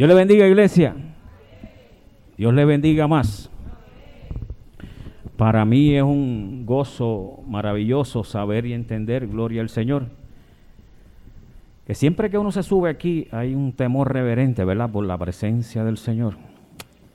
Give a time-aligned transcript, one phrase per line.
[0.00, 0.96] Dios le bendiga, iglesia.
[2.38, 3.50] Dios le bendiga más.
[5.36, 10.06] Para mí es un gozo maravilloso saber y entender, gloria al Señor,
[11.86, 14.90] que siempre que uno se sube aquí hay un temor reverente, ¿verdad?
[14.90, 16.36] Por la presencia del Señor.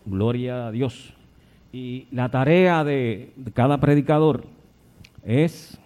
[0.05, 1.15] Gloria a Dios.
[1.73, 4.43] Y la tarea de, cada predicador
[5.23, 5.79] es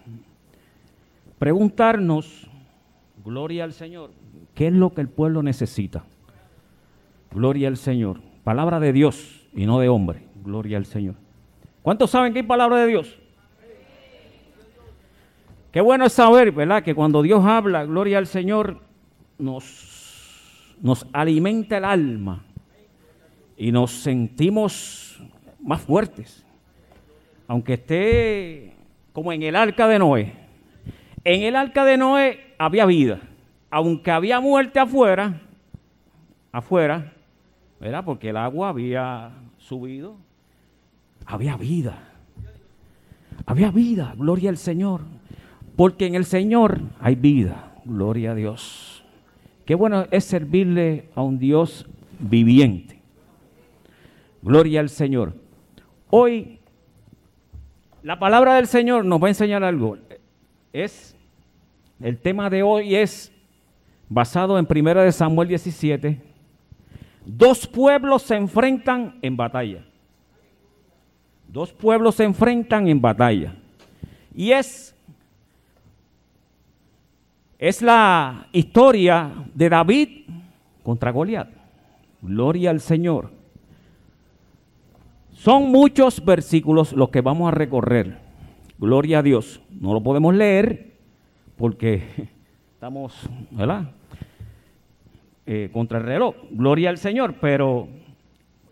[1.38, 2.50] preguntarnos,
[3.24, 4.12] gloria al Señor,
[4.54, 6.04] ¿qué es lo que el pueblo necesita?
[7.32, 8.22] Gloria al Señor.
[8.44, 10.24] Palabra de Dios y no de hombre.
[10.44, 11.16] Gloria al Señor.
[11.82, 13.18] ¿Cuántos saben que hay palabra de Dios?
[15.72, 16.84] Qué bueno es saber, ¿verdad?
[16.84, 18.80] Que cuando Dios habla, gloria al Señor,
[19.38, 22.44] nos, nos alimenta el alma
[23.56, 25.22] y nos sentimos
[25.62, 26.44] más fuertes.
[27.48, 28.74] Aunque esté
[29.14, 30.34] como en el arca de Noé.
[31.24, 33.20] En el arca de Noé había vida.
[33.70, 35.42] Aunque había muerte afuera,
[36.52, 37.14] afuera,
[37.80, 38.04] ¿verdad?
[38.04, 40.18] Porque el agua había subido,
[41.26, 41.98] había vida.
[43.46, 45.02] Había vida, gloria al Señor.
[45.76, 49.04] Porque en el Señor hay vida, gloria a Dios.
[49.66, 51.88] Qué bueno es servirle a un Dios
[52.20, 53.00] viviente.
[54.42, 55.34] Gloria al Señor.
[56.10, 56.60] Hoy
[58.04, 59.98] la palabra del Señor nos va a enseñar algo.
[60.74, 61.16] Es
[62.02, 63.32] el tema de hoy es
[64.08, 66.22] basado en 1 de Samuel 17,
[67.32, 69.86] Dos pueblos se enfrentan en batalla.
[71.48, 73.54] Dos pueblos se enfrentan en batalla.
[74.34, 74.96] Y es,
[77.60, 80.10] es la historia de David
[80.82, 81.50] contra Goliat.
[82.24, 83.30] Gloria al Señor.
[85.34, 88.18] Son muchos versículos los que vamos a recorrer.
[88.80, 89.62] Gloria a Dios.
[89.70, 90.96] No lo podemos leer
[91.58, 92.02] porque
[92.74, 93.14] estamos,
[93.52, 93.99] ¿verdad?
[95.52, 96.36] Eh, contra el reloj.
[96.52, 97.88] Gloria al Señor, pero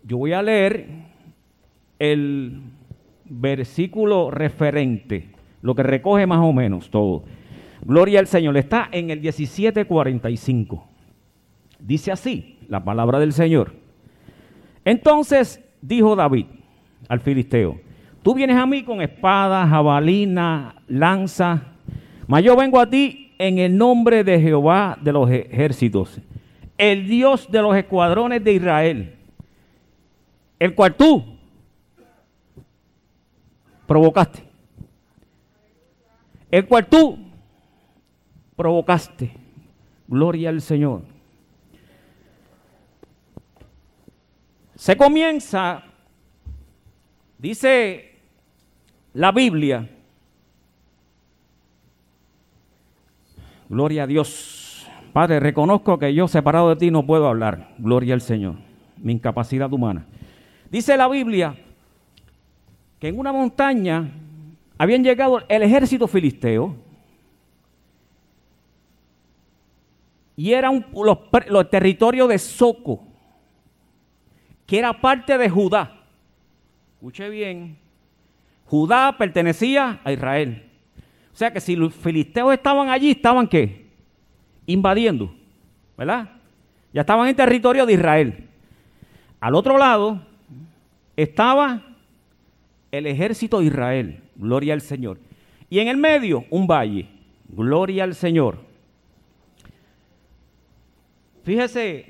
[0.04, 0.86] yo voy a leer
[1.98, 2.60] el
[3.24, 7.24] versículo referente, lo que recoge más o menos todo.
[7.84, 8.56] Gloria al Señor.
[8.56, 10.84] Está en el 1745.
[11.80, 13.72] Dice así la palabra del Señor.
[14.84, 16.46] Entonces dijo David
[17.08, 17.80] al filisteo,
[18.22, 21.60] tú vienes a mí con espada, jabalina, lanza,
[22.28, 26.20] mas yo vengo a ti en el nombre de Jehová de los ejércitos,
[26.78, 29.16] el Dios de los escuadrones de Israel,
[30.60, 31.36] el cual tú
[33.86, 34.44] provocaste,
[36.50, 37.18] el cual tú
[38.56, 39.32] provocaste.
[40.06, 41.02] Gloria al Señor.
[44.74, 45.84] Se comienza,
[47.36, 48.18] dice
[49.12, 49.90] la Biblia,
[53.68, 54.67] gloria a Dios
[55.12, 57.74] Padre, reconozco que yo separado de ti no puedo hablar.
[57.78, 58.56] Gloria al Señor.
[58.96, 60.06] Mi incapacidad humana.
[60.70, 61.54] Dice la Biblia
[62.98, 64.10] que en una montaña
[64.76, 66.74] habían llegado el ejército filisteo
[70.36, 73.02] y era los, los territorios de Soco,
[74.66, 76.00] que era parte de Judá.
[76.94, 77.78] Escuche bien,
[78.66, 80.70] Judá pertenecía a Israel.
[81.32, 83.87] O sea que si los filisteos estaban allí, ¿estaban qué?
[84.68, 85.34] Invadiendo,
[85.96, 86.30] ¿verdad?
[86.92, 88.48] Ya estaban en territorio de Israel.
[89.40, 90.20] Al otro lado
[91.16, 91.82] estaba
[92.92, 95.18] el ejército de Israel, gloria al Señor.
[95.70, 97.08] Y en el medio un valle,
[97.48, 98.58] gloria al Señor.
[101.44, 102.06] Fíjese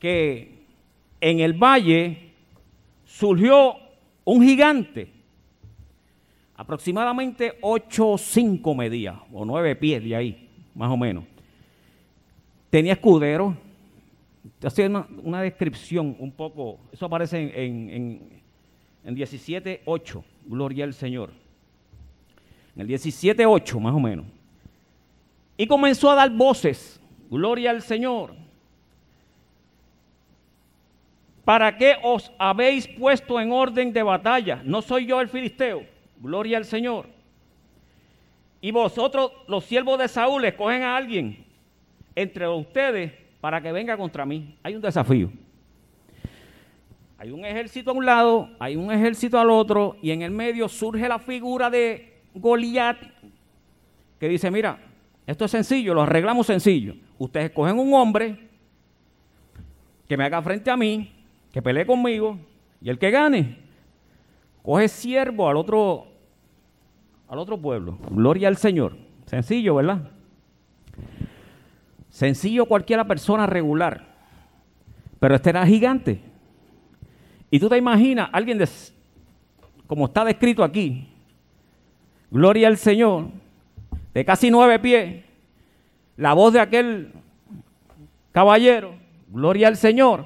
[0.00, 0.66] que
[1.20, 2.32] en el valle
[3.04, 3.76] surgió
[4.24, 5.13] un gigante
[6.56, 11.24] aproximadamente 8 o 5 medía, o 9 pies de ahí, más o menos.
[12.70, 13.56] Tenía escudero.
[14.62, 18.42] Haciendo una, una, descripción un poco, eso aparece en, en,
[19.04, 21.30] en 17.8, gloria al Señor.
[22.76, 24.26] En el 17.8, más o menos.
[25.56, 27.00] Y comenzó a dar voces,
[27.30, 28.34] gloria al Señor.
[31.44, 34.62] ¿Para qué os habéis puesto en orden de batalla?
[34.64, 35.93] ¿No soy yo el filisteo?
[36.24, 37.06] Gloria al Señor.
[38.62, 41.44] Y vosotros, los siervos de Saúl, escogen a alguien
[42.14, 43.12] entre ustedes
[43.42, 44.56] para que venga contra mí.
[44.62, 45.30] Hay un desafío.
[47.18, 50.66] Hay un ejército a un lado, hay un ejército al otro, y en el medio
[50.66, 52.96] surge la figura de Goliat,
[54.18, 54.78] que dice, mira,
[55.26, 56.94] esto es sencillo, lo arreglamos sencillo.
[57.18, 58.48] Ustedes escogen un hombre
[60.08, 61.12] que me haga frente a mí,
[61.52, 62.38] que pelee conmigo,
[62.80, 63.58] y el que gane,
[64.62, 66.13] coge siervo al otro
[67.34, 67.98] al otro pueblo.
[68.10, 68.96] Gloria al Señor.
[69.26, 70.08] Sencillo, ¿verdad?
[72.08, 74.06] Sencillo cualquiera persona regular.
[75.18, 76.20] Pero este era gigante.
[77.50, 78.68] Y tú te imaginas, alguien de,
[79.86, 81.08] como está descrito aquí,
[82.30, 83.26] gloria al Señor,
[84.12, 85.24] de casi nueve pies,
[86.16, 87.12] la voz de aquel
[88.30, 88.94] caballero,
[89.28, 90.24] gloria al Señor.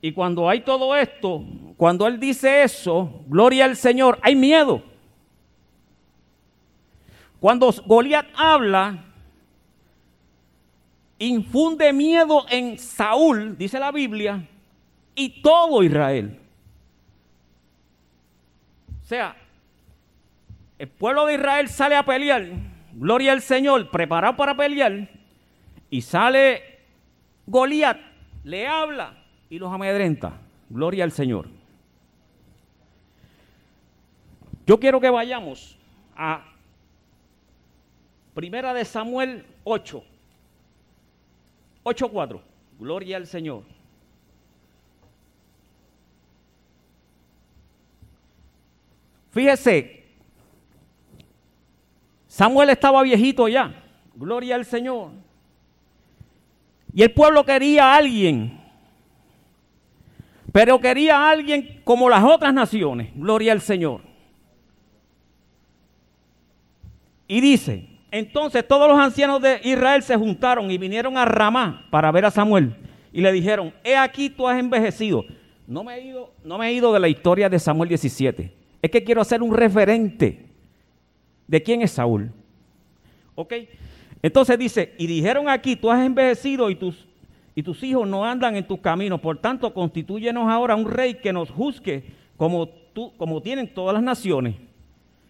[0.00, 1.44] Y cuando hay todo esto,
[1.76, 4.95] cuando él dice eso, gloria al Señor, hay miedo.
[7.46, 9.04] Cuando Goliat habla,
[11.20, 14.48] infunde miedo en Saúl, dice la Biblia,
[15.14, 16.40] y todo Israel.
[19.00, 19.36] O sea,
[20.76, 22.48] el pueblo de Israel sale a pelear,
[22.94, 25.08] gloria al Señor, preparado para pelear,
[25.88, 26.80] y sale
[27.46, 28.00] Goliat,
[28.42, 30.32] le habla y los amedrenta.
[30.68, 31.46] Gloria al Señor.
[34.66, 35.78] Yo quiero que vayamos
[36.16, 36.55] a
[38.36, 40.04] Primera de Samuel 8.
[41.84, 42.38] 8.4.
[42.78, 43.62] Gloria al Señor.
[49.30, 50.04] Fíjese,
[52.28, 53.74] Samuel estaba viejito ya.
[54.14, 55.12] Gloria al Señor.
[56.92, 58.60] Y el pueblo quería a alguien.
[60.52, 63.12] Pero quería a alguien como las otras naciones.
[63.14, 64.02] Gloria al Señor.
[67.26, 72.10] Y dice, entonces todos los ancianos de Israel se juntaron y vinieron a Ramá para
[72.10, 72.74] ver a Samuel.
[73.12, 75.24] Y le dijeron, he aquí tú has envejecido.
[75.66, 78.52] No me he ido, de la historia de Samuel 17.
[78.82, 80.46] Es que quiero hacer un referente
[81.46, 82.30] de quién es Saúl.
[83.34, 83.54] ¿Ok?
[84.22, 87.06] Entonces dice, y dijeron aquí, tú has envejecido y tus,
[87.54, 89.20] y tus hijos no andan en tus caminos.
[89.20, 92.04] Por tanto, constituyenos ahora un rey que nos juzgue
[92.36, 94.54] como, tú, como tienen todas las naciones.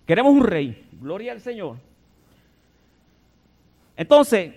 [0.06, 0.87] Queremos un rey.
[1.00, 1.77] Gloria al Señor.
[3.96, 4.52] Entonces,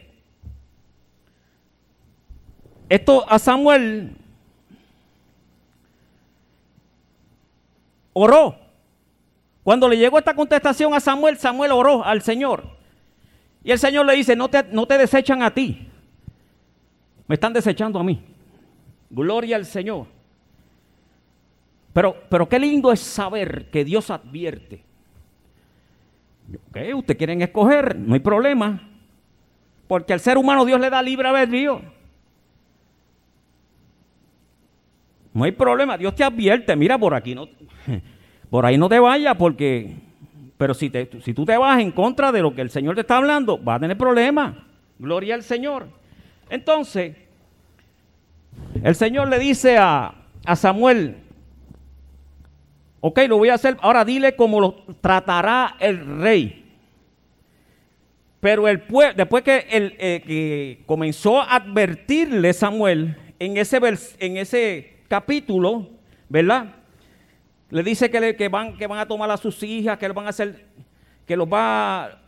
[2.90, 4.16] esto a Samuel
[8.14, 8.58] oró.
[9.64, 12.66] Cuando le llegó esta contestación a Samuel, Samuel oró al Señor.
[13.64, 15.88] Y el Señor le dice, no te, no te desechan a ti,
[17.28, 18.24] me están desechando a mí.
[19.10, 20.08] Gloria al Señor.
[21.94, 24.84] Pero, pero qué lindo es saber que Dios advierte.
[26.70, 28.89] Ok, ustedes quieren escoger, no hay problema.
[29.90, 31.82] Porque al ser humano Dios le da libre albedrío.
[35.34, 37.48] No hay problema, Dios te advierte, mira por aquí, no,
[38.52, 39.96] por ahí no te vayas porque,
[40.60, 43.02] pero si, te, si tú te vas en contra de lo que el Señor te
[43.02, 44.58] está hablando, vas a tener problemas.
[45.00, 45.88] Gloria al Señor.
[46.52, 47.16] Entonces,
[48.84, 50.14] el Señor le dice a,
[50.46, 51.16] a Samuel,
[53.02, 56.59] ok, lo voy a hacer, ahora dile cómo lo tratará el rey.
[58.40, 58.84] Pero el
[59.16, 63.80] después que, el, eh, comenzó a advertirle Samuel en ese,
[64.20, 65.90] en ese capítulo,
[66.30, 66.76] ¿verdad?
[67.70, 70.30] Le dice que, que, van, que van a tomar a sus hijas, que van a
[70.30, 70.66] hacer,
[71.26, 72.22] que los va,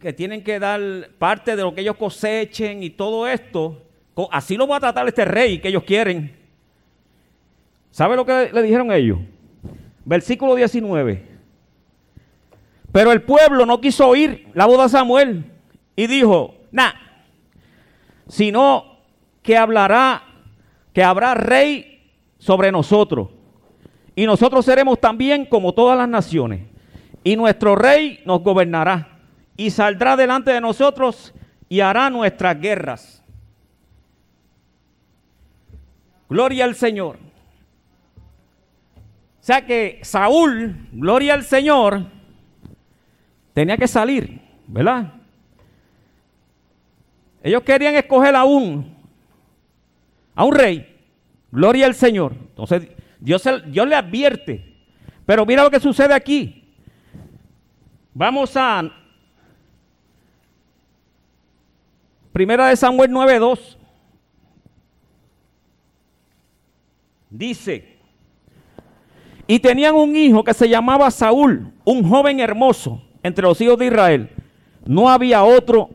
[0.00, 0.80] que tienen que dar
[1.18, 3.82] parte de lo que ellos cosechen y todo esto.
[4.30, 6.36] Así lo va a tratar este rey que ellos quieren.
[7.90, 9.18] ¿Sabe lo que le dijeron ellos?
[10.04, 11.37] Versículo 19.
[12.98, 15.44] Pero el pueblo no quiso oír la voz de Samuel
[15.94, 16.90] y dijo, nah,
[18.26, 18.98] sino
[19.40, 20.24] que hablará,
[20.92, 23.28] que habrá rey sobre nosotros.
[24.16, 26.66] Y nosotros seremos también como todas las naciones.
[27.22, 29.20] Y nuestro rey nos gobernará
[29.56, 31.32] y saldrá delante de nosotros
[31.68, 33.22] y hará nuestras guerras.
[36.28, 37.16] Gloria al Señor.
[39.40, 42.17] O sea que Saúl, gloria al Señor,
[43.52, 45.12] tenía que salir, ¿verdad?
[47.42, 48.94] Ellos querían escoger a un,
[50.34, 50.96] a un rey.
[51.50, 52.34] Gloria al Señor.
[52.34, 52.88] Entonces
[53.20, 54.76] Dios, Dios le advierte.
[55.24, 56.74] Pero mira lo que sucede aquí.
[58.14, 58.90] Vamos a
[62.32, 63.76] Primera de Samuel 9:2.
[67.30, 67.98] Dice,
[69.46, 73.86] y tenían un hijo que se llamaba Saúl, un joven hermoso entre los hijos de
[73.86, 74.30] Israel.
[74.86, 75.90] No había otro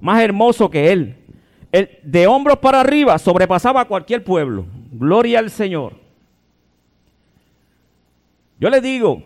[0.00, 1.16] más hermoso que él.
[2.02, 4.66] De hombros para arriba sobrepasaba a cualquier pueblo.
[4.90, 5.94] Gloria al Señor.
[8.58, 9.22] Yo les digo,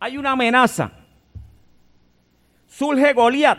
[0.00, 0.92] hay una amenaza.
[2.66, 3.58] Surge Goliat.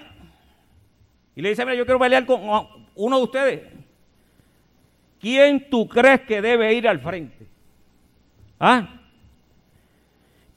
[1.36, 2.42] Y le dice, mira, yo quiero pelear con
[2.96, 3.62] uno de ustedes.
[5.20, 7.48] ¿Quién tú crees que debe ir al frente?
[8.60, 8.99] ¿Ah?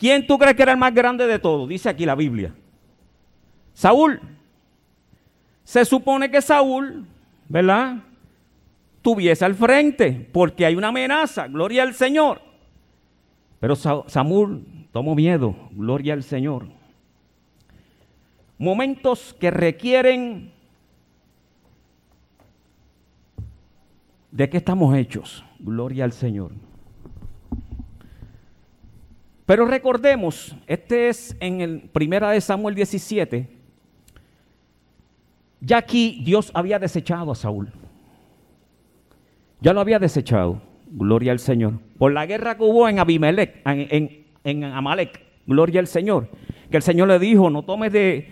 [0.03, 1.69] ¿Quién tú crees que era el más grande de todos?
[1.69, 2.53] Dice aquí la Biblia.
[3.73, 4.21] Saúl.
[5.63, 7.07] se supone que Saúl,
[7.49, 7.99] ¿verdad?
[9.01, 12.43] Tuviese al frente, porque hay una amenaza, gloria al Señor.
[13.61, 16.67] Pero Saúl tomó miedo, gloria al Señor.
[18.59, 20.51] Momentos que requieren
[24.33, 26.51] de qué estamos hechos, gloria al Señor.
[29.47, 33.49] Pero recordemos, este es en el primera de Samuel 17.
[35.61, 37.73] Ya aquí Dios había desechado a Saúl.
[39.61, 40.61] Ya lo había desechado.
[40.91, 41.75] Gloria al Señor.
[41.99, 45.21] Por la guerra que hubo en Abimelech, en, Amalek.
[45.47, 46.29] Gloria al Señor.
[46.71, 48.31] Que el Señor le dijo, no tomes de...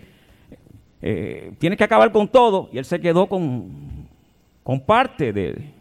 [1.02, 2.68] Eh, tienes que acabar con todo.
[2.72, 4.08] Y él se quedó con,
[4.62, 5.72] con parte de...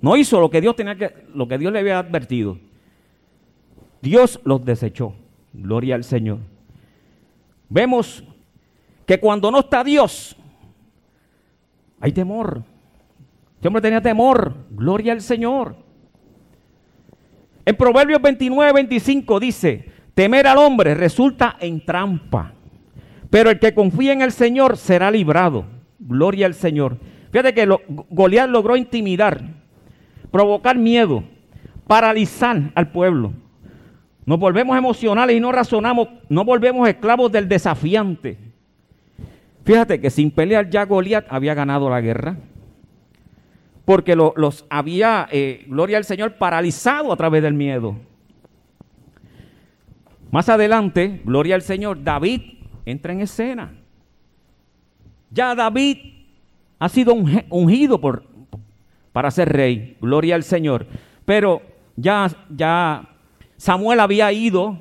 [0.00, 2.58] No hizo lo que Dios tenía que, lo que Dios le había advertido.
[4.04, 5.14] Dios los desechó.
[5.54, 6.38] Gloria al Señor.
[7.70, 8.22] Vemos
[9.06, 10.36] que cuando no está Dios,
[11.98, 12.62] hay temor.
[13.56, 14.54] Este hombre tenía temor.
[14.70, 15.76] Gloria al Señor.
[17.64, 22.52] En Proverbios 29, 25 dice, temer al hombre resulta en trampa,
[23.30, 25.64] pero el que confía en el Señor será librado.
[25.98, 26.98] Gloria al Señor.
[27.32, 27.66] Fíjate que
[28.10, 29.42] Goliat logró intimidar,
[30.30, 31.24] provocar miedo,
[31.86, 33.32] paralizar al pueblo.
[34.26, 38.38] Nos volvemos emocionales y no razonamos, no volvemos esclavos del desafiante.
[39.64, 42.36] Fíjate que sin pelear ya Goliat había ganado la guerra.
[43.84, 47.96] Porque los había, eh, gloria al Señor, paralizado a través del miedo.
[50.30, 52.40] Más adelante, gloria al Señor, David
[52.86, 53.72] entra en escena.
[55.30, 55.98] Ya David
[56.78, 57.14] ha sido
[57.50, 58.24] ungido por,
[59.12, 60.86] para ser rey, gloria al Señor.
[61.24, 61.62] Pero
[61.96, 63.13] ya, ya
[63.56, 64.78] Samuel había ido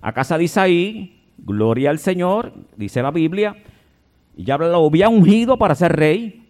[0.00, 3.56] a casa de Isaí, gloria al Señor, dice la Biblia,
[4.36, 6.48] y ya lo había ungido para ser rey.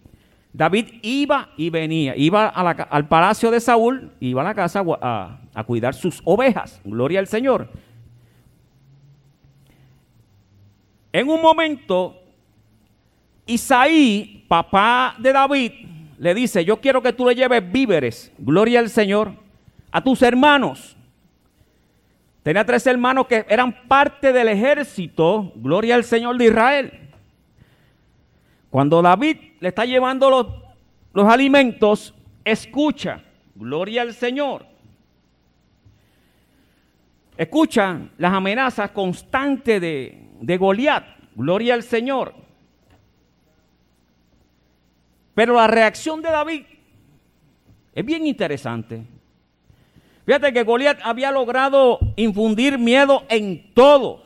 [0.52, 5.64] David iba y venía, iba al palacio de Saúl, iba a la casa a, a
[5.64, 7.68] cuidar sus ovejas, gloria al Señor.
[11.12, 12.16] En un momento,
[13.46, 15.72] Isaí, papá de David,
[16.18, 19.32] le dice, yo quiero que tú le lleves víveres, gloria al Señor,
[19.90, 20.96] a tus hermanos.
[22.44, 27.10] Tenía tres hermanos que eran parte del ejército, gloria al Señor de Israel.
[28.68, 30.28] Cuando David le está llevando
[31.14, 33.22] los, alimentos, escucha,
[33.54, 34.66] gloria al Señor.
[37.38, 41.02] Escucha las amenazas constantes de, de Goliat,
[41.34, 42.34] gloria al Señor.
[45.34, 46.62] Pero la reacción de David
[47.94, 49.13] es bien interesante.
[50.24, 54.22] Fíjate que Goliat había logrado infundir miedo en todos.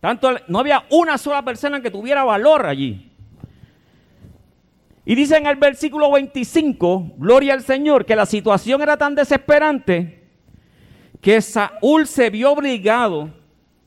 [0.00, 3.12] Tanto no había una sola persona que tuviera valor allí.
[5.04, 10.24] Y dice en el versículo 25, gloria al Señor, que la situación era tan desesperante
[11.20, 13.30] que Saúl se vio obligado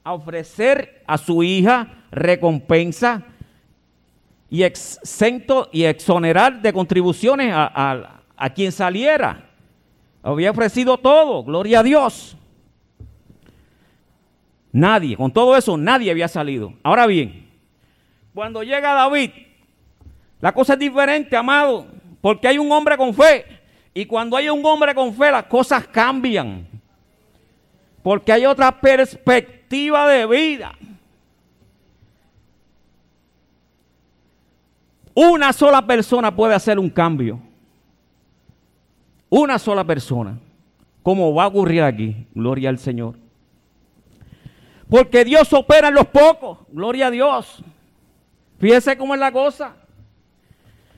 [0.04, 3.24] a ofrecer a su hija recompensa
[4.50, 9.49] y exento y exonerar de contribuciones a, a quien saliera.
[10.32, 12.38] Había ofrecido todo, gloria a Dios.
[14.72, 16.74] Nadie, con todo eso, nadie había salido.
[16.84, 17.50] Ahora bien,
[18.36, 19.32] cuando llega David,
[20.40, 21.88] la cosa es diferente, amado,
[22.22, 23.44] porque hay un hombre con fe.
[23.92, 26.68] Y cuando hay un hombre con fe, las cosas cambian.
[28.04, 30.74] Porque hay otra perspectiva de vida.
[35.16, 37.49] Una sola persona puede hacer un cambio.
[39.30, 40.38] Una sola persona.
[41.04, 42.28] Como va a ocurrir aquí.
[42.34, 43.16] Gloria al Señor.
[44.90, 46.60] Porque Dios opera en los pocos.
[46.72, 47.64] Gloria a Dios.
[48.60, 49.76] Fíjese cómo es la cosa.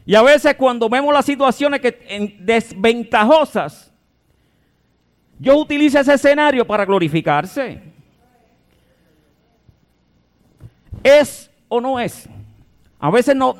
[0.05, 3.91] Y a veces cuando vemos las situaciones que desventajosas,
[5.37, 7.81] Dios utiliza ese escenario para glorificarse.
[11.03, 12.27] ¿Es o no es?
[12.99, 13.55] A veces no,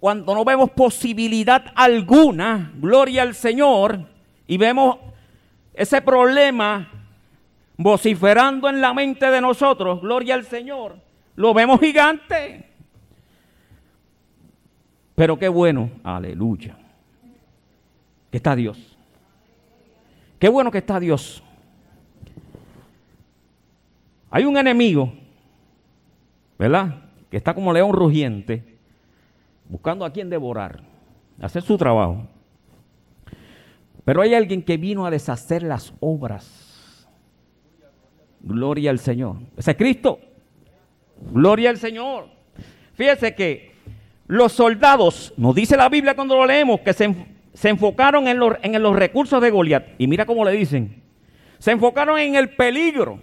[0.00, 4.06] cuando no vemos posibilidad alguna, gloria al Señor,
[4.46, 4.96] y vemos
[5.74, 6.88] ese problema
[7.76, 10.96] vociferando en la mente de nosotros, gloria al Señor,
[11.36, 12.66] lo vemos gigante.
[15.14, 16.78] Pero qué bueno, aleluya,
[18.30, 18.96] que está Dios.
[20.38, 21.42] Qué bueno que está Dios.
[24.30, 25.12] Hay un enemigo,
[26.58, 27.02] ¿verdad?
[27.30, 28.69] Que está como león rugiente
[29.70, 30.80] buscando a quien devorar,
[31.40, 32.26] hacer su trabajo.
[34.04, 37.08] Pero hay alguien que vino a deshacer las obras.
[38.40, 39.36] Gloria al Señor.
[39.56, 40.18] Ese es Cristo.
[41.32, 42.26] Gloria al Señor.
[42.94, 43.70] Fíjese que
[44.26, 47.14] los soldados, nos dice la Biblia cuando lo leemos, que se,
[47.64, 49.86] enfocaron en los, en los recursos de Goliat.
[49.98, 51.02] Y mira cómo le dicen.
[51.58, 53.20] Se enfocaron en el peligro,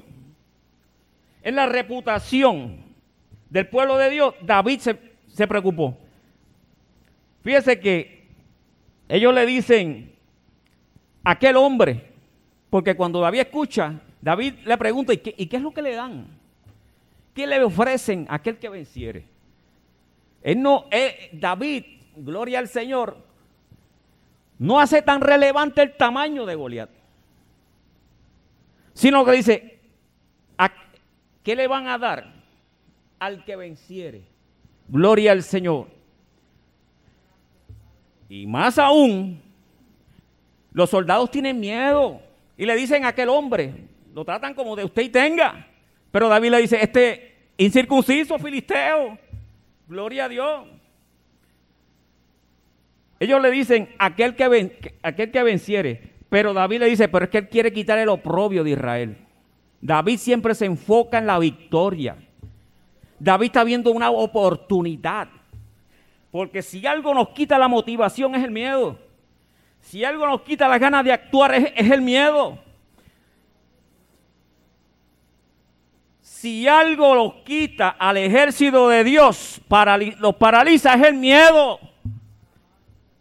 [1.41, 2.85] en la reputación
[3.49, 4.35] del pueblo de Dios.
[4.43, 5.97] David se, se preocupó.
[7.47, 8.27] Fíjese que
[9.07, 10.13] ellos le dicen,
[11.23, 12.11] aquel hombre,
[12.69, 15.95] porque cuando David escucha, David le pregunta, ¿y qué, ¿y qué es lo que le
[15.95, 16.27] dan?
[17.33, 19.29] ¿Qué le ofrecen a aquel que venciere?
[20.41, 20.87] Él no,
[21.31, 21.85] David,
[22.17, 23.17] gloria al Señor,
[24.59, 26.89] no hace tan relevante el tamaño de Goliat,
[28.93, 29.79] sino que dice,
[31.43, 32.33] ¿qué le van a dar
[33.19, 34.23] al que venciere?
[34.89, 35.95] Gloria al Señor.
[38.29, 39.41] Y más aún,
[40.73, 42.21] los soldados tienen miedo
[42.57, 43.73] y le dicen a aquel hombre,
[44.13, 45.67] lo tratan como de usted y tenga.
[46.11, 49.17] Pero David le dice, este incircunciso filisteo,
[49.87, 50.67] Gloria a Dios.
[53.19, 56.11] Ellos le dicen, aquel que, aquel que venciere.
[56.29, 59.17] Pero David le dice, pero es que él quiere quitar el oprobio de Israel.
[59.81, 62.17] David siempre se enfoca en la victoria.
[63.17, 65.29] David está viendo una oportunidad.
[66.31, 68.97] Porque si algo nos quita la motivación es el miedo.
[69.81, 72.59] Si algo nos quita las ganas de actuar es, el miedo.
[76.21, 79.59] si algo los quita al ejército de Dios,
[80.19, 81.79] los paraliza, es el miedo.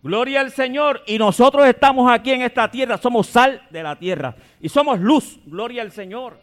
[0.02, 1.02] Gloria al Señor.
[1.06, 4.36] Y nosotros estamos aquí en esta tierra, somos sal de la tierra.
[4.60, 5.38] Y somos luz.
[5.46, 6.38] Gloria al Señor.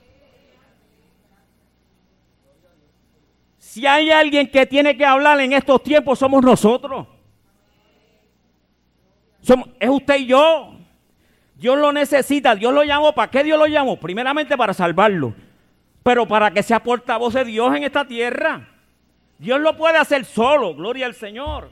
[3.74, 7.08] Si hay alguien que tiene que hablar en estos tiempos, somos nosotros.
[9.42, 10.77] Somos, es usted y yo.
[11.56, 12.56] Dios lo necesita.
[12.56, 13.13] Dios lo llamó.
[13.13, 14.00] ¿Para qué Dios lo llamó?
[14.00, 15.34] Primeramente para salvarlo
[16.03, 18.70] pero para que sea portavoz de Dios en esta tierra.
[19.39, 21.72] Dios lo puede hacer solo, gloria al Señor.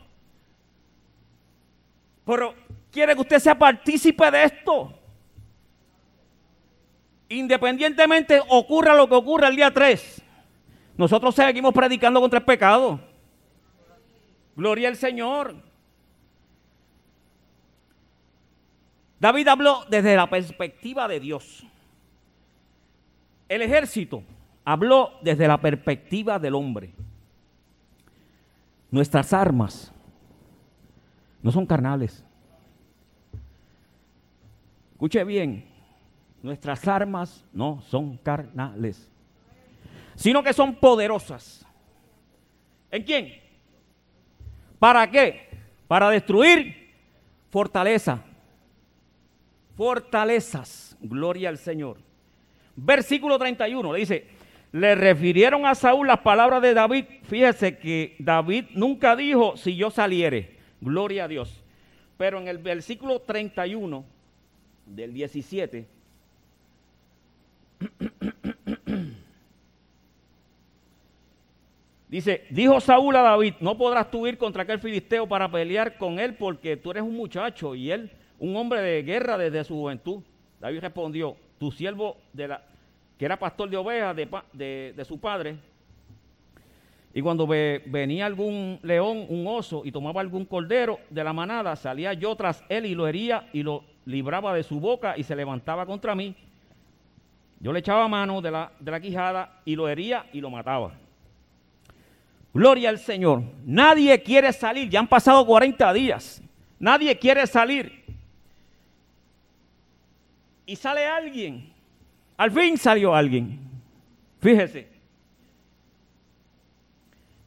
[2.25, 2.55] Pero
[2.91, 4.93] quiere que usted sea partícipe de esto.
[7.27, 10.20] Independientemente ocurra lo que ocurra el día 3,
[10.97, 12.99] nosotros seguimos predicando contra el pecado.
[14.55, 15.55] Gloria al Señor.
[19.19, 21.65] David habló desde la perspectiva de Dios.
[23.47, 24.23] El ejército
[24.63, 26.93] habló desde la perspectiva del hombre.
[28.89, 29.91] Nuestras armas
[31.41, 32.23] no son carnales.
[34.93, 35.65] Escuche bien,
[36.43, 39.09] nuestras armas no son carnales,
[40.21, 41.65] sino que son poderosas.
[42.91, 43.41] ¿En quién?
[44.77, 45.49] ¿Para qué?
[45.87, 46.91] Para destruir
[47.49, 48.23] fortaleza.
[49.75, 50.95] Fortalezas.
[51.01, 51.97] Gloria al Señor.
[52.75, 54.27] Versículo 31 le dice,
[54.73, 57.05] le refirieron a Saúl las palabras de David.
[57.23, 60.55] Fíjese que David nunca dijo si yo saliere.
[60.81, 61.63] Gloria a Dios.
[62.17, 64.05] Pero en el versículo 31
[64.85, 65.87] del 17
[72.11, 76.19] Dice, dijo Saúl a David, no podrás tú ir contra aquel filisteo para pelear con
[76.19, 80.21] él porque tú eres un muchacho y él un hombre de guerra desde su juventud.
[80.59, 82.63] David respondió, tu siervo de la,
[83.17, 85.55] que era pastor de ovejas de, su padre,
[87.13, 92.13] y cuando venía algún león, un oso, y tomaba algún cordero de la manada, salía
[92.13, 95.85] yo tras él y lo hería y lo libraba de su boca y se levantaba
[95.85, 96.35] contra mí.
[97.59, 101.00] Yo le echaba mano de la, de la quijada y lo hería y lo mataba.
[102.53, 103.43] Gloria al Señor.
[103.65, 104.89] Nadie quiere salir.
[104.89, 106.41] Ya han pasado 40 días.
[106.79, 108.03] Nadie quiere salir.
[110.65, 111.71] Y sale alguien
[112.41, 113.59] al fin salió alguien.
[114.39, 114.87] Fíjese.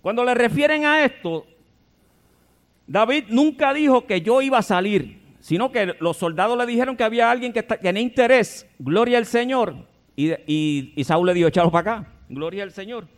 [0.00, 1.44] Cuando le refieren a esto,
[2.86, 7.02] David nunca dijo que yo iba a salir, sino que los soldados le dijeron que
[7.02, 9.74] había alguien que tenía interés, gloria al Señor,
[10.14, 13.08] y, Saúl le dijo, echalo para acá, gloria al Señor.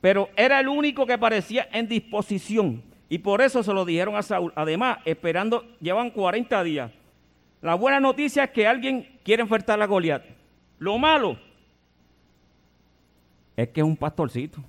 [0.00, 4.22] Pero era el único que parecía en disposición, y por eso se lo dijeron a
[4.22, 4.52] Saúl.
[4.54, 6.92] Además, esperando, llevan 40 días.
[7.60, 10.22] La buena noticia es que alguien quiere enfrentar a Goliat.
[10.78, 11.36] Lo malo
[13.56, 14.64] es que es un pastorcito.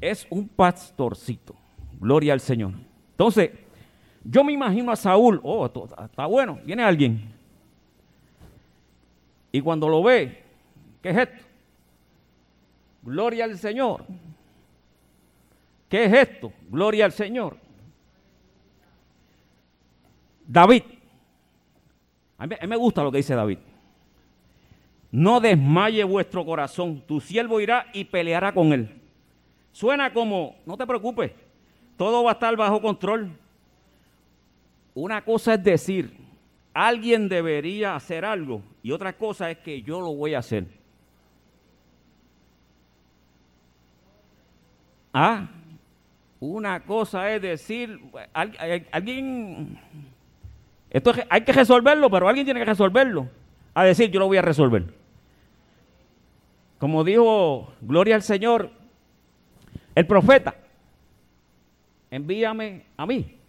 [0.00, 1.54] Es un pastorcito.
[1.98, 2.72] Gloria al Señor.
[3.10, 3.50] Entonces,
[4.24, 7.39] yo me imagino a Saúl, oh, está bueno, viene alguien.
[9.52, 10.42] Y cuando lo ve,
[11.02, 11.44] ¿qué es esto?
[13.02, 14.04] Gloria al Señor.
[15.88, 16.52] ¿Qué es esto?
[16.68, 17.56] Gloria al Señor.
[20.46, 20.82] David,
[22.38, 23.58] a mí, me gusta lo que dice David.
[25.12, 29.00] no desmaye vuestro corazón, tu siervo irá y peleará con él.
[29.72, 31.32] Suena como, no te preocupes,
[31.96, 33.30] todo va a estar bajo control.
[34.94, 36.19] Una cosa es decir,
[36.72, 40.66] alguien debería hacer algo y otra cosa es que yo lo voy a hacer.
[45.12, 45.48] Ah,
[46.38, 48.00] una cosa es decir,
[48.32, 49.78] alguien,
[50.88, 53.28] esto hay que resolverlo, pero alguien tiene que resolverlo.
[53.74, 54.84] A decir, yo lo voy a resolver.
[56.78, 58.70] Como dijo, gloria al Señor,
[59.94, 60.54] el profeta,
[62.10, 63.39] envíame a mí.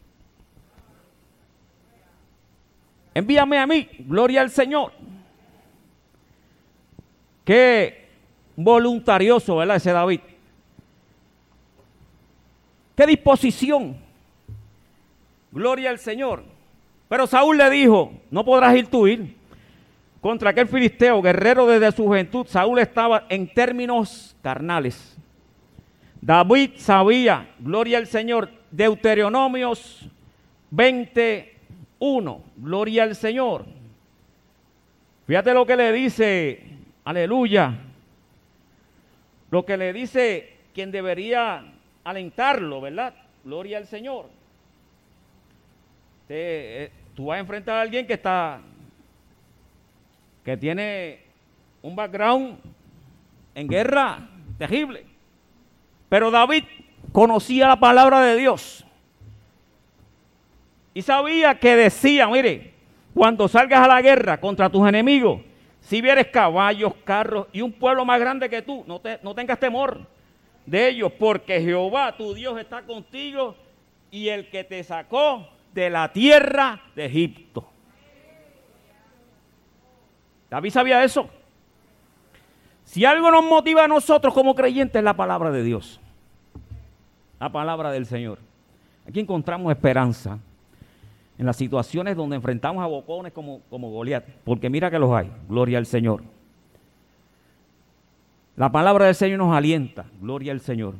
[3.13, 4.93] Envíame a mí, gloria al Señor.
[7.43, 8.07] Qué
[8.55, 9.77] voluntarioso, ¿verdad?
[9.77, 10.21] Ese David.
[12.95, 13.97] Qué disposición.
[15.51, 16.43] Gloria al Señor.
[17.09, 19.35] Pero Saúl le dijo, no podrás ir tú ir
[20.21, 22.45] contra aquel filisteo, guerrero desde su juventud.
[22.47, 25.17] Saúl estaba en términos carnales.
[26.21, 30.07] David sabía, gloria al Señor, Deuteronomios
[32.01, 33.65] 21, gloria al Señor.
[35.27, 36.63] Fíjate lo que le dice,
[37.05, 37.77] aleluya,
[39.51, 41.63] lo que le dice quien debería
[42.03, 43.13] alentarlo, ¿verdad?
[43.43, 44.29] Gloria al Señor.
[46.27, 48.61] Eh, tú vas a enfrentar a alguien que está,
[50.43, 51.19] que tiene
[51.81, 52.57] un background
[53.53, 55.05] en guerra terrible.
[56.09, 56.63] Pero David
[57.11, 58.85] conocía la palabra de Dios.
[60.93, 62.73] Y sabía que decía, mire,
[63.13, 65.41] cuando salgas a la guerra contra tus enemigos,
[65.79, 70.01] si vieres caballos, carros y un pueblo más grande que tú, no, no tengas temor
[70.65, 73.55] de ellos, porque Jehová tu Dios está contigo
[74.11, 77.67] y el que te sacó de la tierra de Egipto.
[80.49, 81.29] David sabía eso.
[82.83, 86.01] Si algo nos motiva a nosotros como creyentes es la palabra de Dios,
[87.39, 88.39] la palabra del Señor.
[89.07, 90.37] Aquí encontramos esperanza
[91.41, 95.31] en las situaciones donde enfrentamos a bocones como, como Goliat, porque mira que los hay,
[95.49, 96.21] gloria al Señor.
[98.55, 100.93] La palabra del Señor nos alienta, gloria al Señor.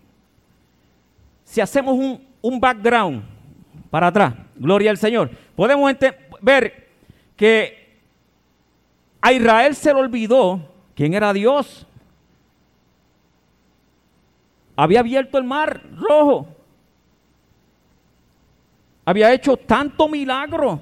[1.44, 1.96] Si hacemos
[2.42, 3.22] un, background
[3.92, 5.94] para atrás, gloria al Señor, podemos
[6.42, 6.88] ver
[7.36, 8.00] que
[9.22, 10.60] a Israel se le olvidó
[10.96, 11.86] quién era Dios.
[14.76, 16.48] Había abierto el mar rojo.
[19.06, 20.82] Había hecho tanto milagro.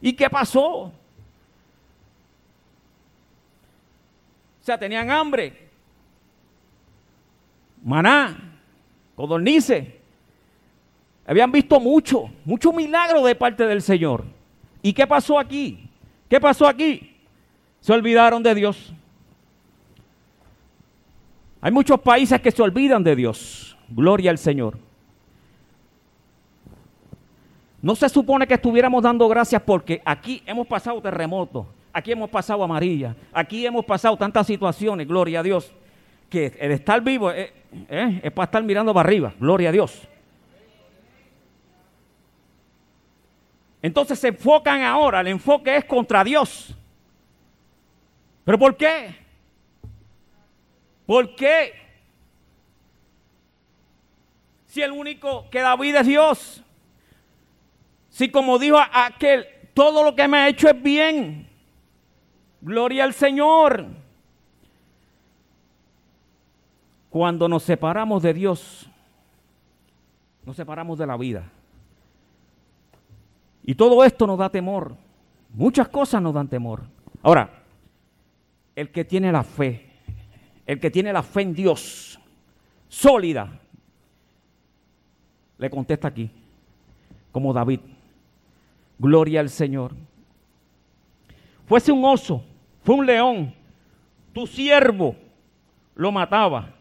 [0.00, 0.66] ¿Y qué pasó?
[0.68, 0.92] O
[4.60, 5.62] sea, tenían hambre
[7.82, 8.38] maná,
[9.14, 10.00] codornice.
[11.26, 14.24] Habían visto mucho, mucho milagro de parte del Señor.
[14.82, 15.88] ¿Y qué pasó aquí?
[16.28, 17.16] ¿Qué pasó aquí?
[17.80, 18.92] Se olvidaron de Dios.
[21.60, 23.76] Hay muchos países que se olvidan de Dios.
[23.88, 24.76] Gloria al Señor.
[27.82, 32.62] No se supone que estuviéramos dando gracias porque aquí hemos pasado terremotos, aquí hemos pasado
[32.62, 35.72] amarilla, aquí hemos pasado tantas situaciones, gloria a Dios
[36.30, 37.52] que el estar vivo es,
[37.90, 40.08] es para estar mirando para arriba, gloria a Dios.
[43.82, 46.74] Entonces se enfocan ahora, el enfoque es contra Dios.
[48.44, 49.14] ¿Pero por qué?
[51.04, 51.74] ¿Por qué?
[54.66, 56.61] Si el único que David es Dios.
[58.12, 61.48] Si como dijo aquel, todo lo que me ha hecho es bien.
[62.60, 63.86] Gloria al Señor.
[67.08, 68.86] Cuando nos separamos de Dios,
[70.44, 71.50] nos separamos de la vida.
[73.64, 74.94] Y todo esto nos da temor.
[75.54, 76.82] Muchas cosas nos dan temor.
[77.22, 77.48] Ahora,
[78.76, 79.88] el que tiene la fe,
[80.66, 82.18] el que tiene la fe en Dios,
[82.88, 83.58] sólida,
[85.56, 86.30] le contesta aquí,
[87.30, 87.80] como David,
[89.02, 89.92] gloria al Señor.
[91.66, 92.42] Fuese un oso,
[92.82, 93.54] fue un león,
[94.32, 95.14] tu siervo
[95.94, 96.72] lo mataba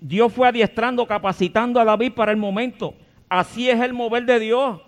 [0.00, 2.94] Dios fue adiestrando, capacitando a David para el momento.
[3.28, 4.80] Así es el mover de Dios.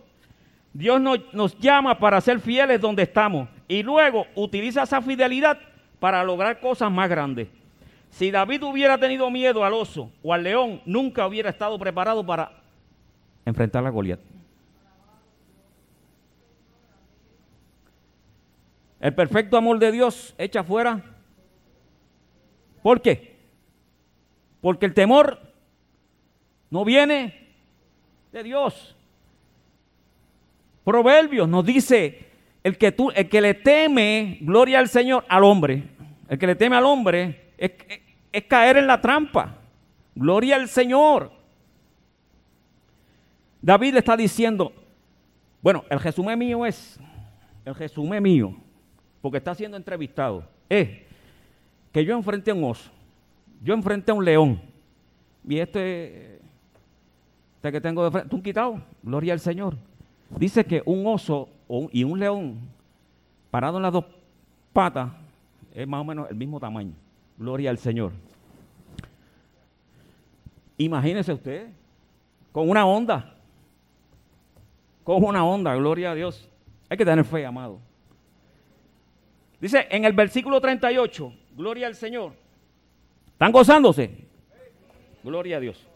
[0.72, 5.58] Dios nos, llama para ser fieles donde estamos y luego utiliza esa fidelidad
[6.00, 7.48] para lograr cosas más grandes.
[8.10, 12.50] Si David hubiera tenido miedo al oso o al león, nunca hubiera estado preparado para
[13.44, 14.20] enfrentar a Goliat.
[19.02, 21.02] El perfecto amor de Dios echa fuera.
[22.84, 23.36] ¿Por qué?
[24.60, 25.40] Porque el temor
[26.70, 27.48] no viene
[28.30, 28.96] de Dios.
[30.84, 32.26] Proverbios nos dice,
[32.62, 35.82] el que, le teme, gloria al Señor, al hombre.
[36.28, 37.72] El que le teme al hombre es,
[38.30, 39.58] es caer en la trampa.
[40.14, 41.32] Gloria al Señor.
[43.60, 44.72] David le está diciendo,
[45.60, 47.00] bueno, el resumen mío es,
[47.64, 48.61] el resumen mío,
[49.22, 50.90] porque está siendo entrevistado, es
[51.92, 52.90] que yo enfrenté a un oso,
[53.62, 54.60] yo enfrenté a un león,
[55.48, 56.40] y este,
[57.56, 59.76] este que tengo de frente, un quitado, gloria al Señor.
[60.36, 61.48] Dice que un oso
[61.92, 62.58] y un león
[63.50, 64.04] parado en las dos
[64.72, 65.10] patas
[65.74, 66.92] es más o menos el mismo tamaño.
[67.38, 68.12] Gloria al Señor.
[70.78, 71.68] Imagínese usted,
[72.50, 73.36] con una onda,
[75.04, 76.48] con una onda, gloria a Dios.
[76.88, 77.78] Hay que tener fe, amado.
[79.62, 82.32] Dice en el versículo 38, gloria al Señor.
[83.28, 84.10] ¿Están gozándose?
[85.22, 85.86] Gloria a Dios.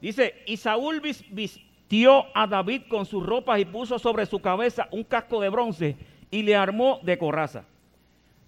[0.00, 5.04] Dice, y Saúl vistió a David con sus ropas y puso sobre su cabeza un
[5.04, 5.96] casco de bronce
[6.28, 7.64] y le armó de coraza.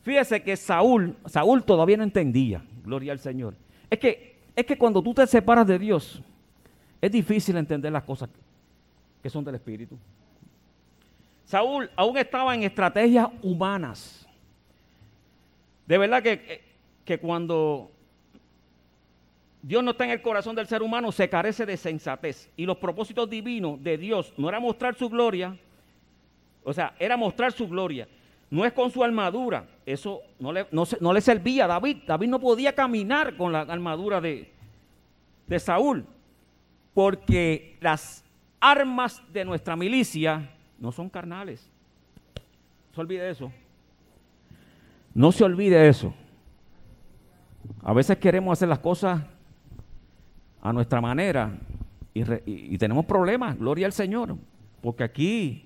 [0.03, 3.55] Fíjese que Saúl, Saúl todavía no entendía, gloria al Señor.
[3.89, 6.21] Es que, es que cuando tú te separas de Dios,
[7.01, 8.29] es difícil entender las cosas
[9.23, 9.97] que son del Espíritu.
[11.45, 14.26] Saúl aún estaba en estrategias humanas.
[15.87, 16.63] De verdad que,
[17.05, 17.91] que cuando
[19.67, 22.51] Dios no está en el corazón del ser humano, se carece de sensatez.
[22.57, 25.59] Y los propósitos divinos de Dios no era mostrar su gloria,
[26.63, 28.07] o sea, era mostrar su gloria.
[28.49, 31.99] No es con su armadura, eso no le, no, le servía a David.
[32.07, 34.53] David no podía caminar con la armadura de,
[35.49, 36.07] de Saúl,
[36.95, 38.25] porque las
[38.61, 41.69] armas de nuestra milicia no son carnales.
[42.95, 43.51] Se olvide eso.
[45.17, 46.13] No se olvide eso.
[47.83, 49.23] A veces queremos hacer las cosas
[50.61, 51.59] a nuestra manera
[52.13, 54.37] y, tenemos problemas, gloria al Señor,
[54.83, 55.65] porque aquí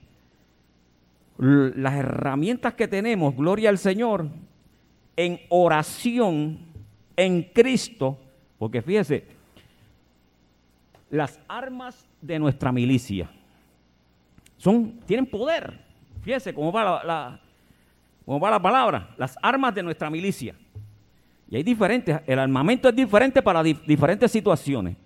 [1.37, 4.29] las herramientas que tenemos, gloria al Señor,
[5.17, 6.61] en oración,
[7.17, 8.21] en Cristo,
[8.57, 9.27] porque fíjese,
[11.11, 13.29] las armas de nuestra milicia
[14.59, 15.85] son, tienen poder.
[16.23, 17.41] Fíjese cómo va la,
[18.31, 20.55] cómo va la palabra, las armas de nuestra milicia.
[21.49, 24.97] Y hay diferentes, el armamento es diferente para diferentes situaciones.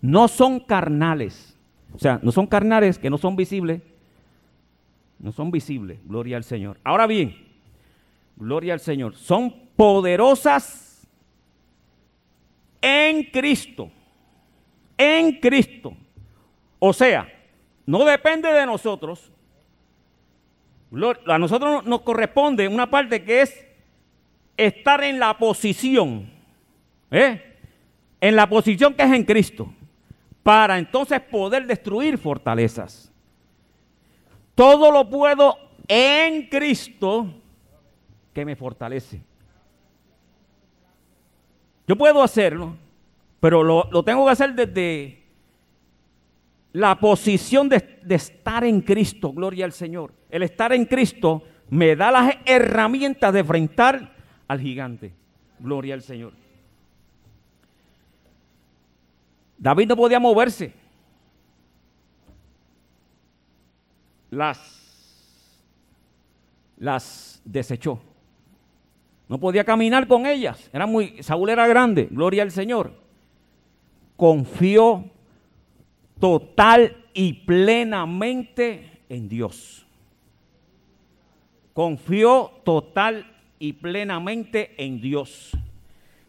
[0.00, 1.58] No son carnales.
[1.92, 3.82] O sea, no son carnales que no son visibles.
[5.18, 5.98] No son visibles.
[6.04, 6.78] Gloria al Señor.
[6.84, 7.34] Ahora bien,
[8.36, 9.16] gloria al Señor.
[9.16, 11.04] Son poderosas
[12.80, 13.90] en Cristo.
[14.96, 15.96] En Cristo.
[16.78, 17.26] O sea,
[17.86, 19.32] no depende de nosotros.
[21.26, 23.66] A nosotros nos corresponde una parte que es
[24.56, 26.30] estar en la posición,
[27.10, 27.56] ¿eh?
[28.20, 29.72] en la posición que es en Cristo,
[30.42, 33.10] para entonces poder destruir fortalezas.
[34.54, 35.56] Todo lo puedo
[35.88, 37.26] en Cristo
[38.32, 39.20] que me fortalece.
[41.86, 42.76] Yo puedo hacerlo,
[43.40, 45.21] pero lo, tengo que hacer desde
[46.72, 50.14] la posición de, estar en Cristo, gloria al Señor.
[50.30, 54.14] El estar en Cristo me da las herramientas de enfrentar
[54.48, 55.12] al gigante.
[55.58, 56.32] Gloria al Señor.
[59.58, 60.72] David no podía moverse.
[64.30, 65.62] Las,
[66.78, 68.00] las desechó.
[69.28, 70.68] No podía caminar con ellas.
[70.72, 72.08] Era muy, Saúl era grande.
[72.10, 72.94] Gloria al Señor.
[74.16, 75.10] Confió
[76.22, 79.84] total y plenamente en Dios.
[81.72, 83.26] Confió total
[83.58, 85.50] y plenamente en Dios.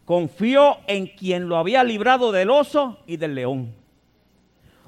[0.03, 3.71] Confió en quien lo había librado del oso y del león.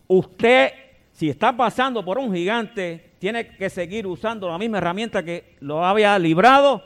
[0.07, 0.71] Usted,
[1.11, 5.85] si está pasando por un gigante, tiene que seguir usando la misma herramienta que lo
[5.85, 6.81] había librado